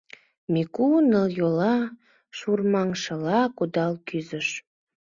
Мику 0.51 0.87
нылйола 1.09 1.75
шурмаҥшыла 2.37 3.39
кудал 3.57 3.93
кӱзыш. 4.07 4.47